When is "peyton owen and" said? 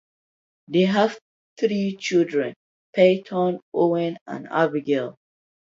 2.95-4.47